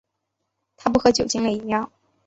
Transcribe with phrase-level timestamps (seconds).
[0.77, 1.91] 他不喝酒精类饮料。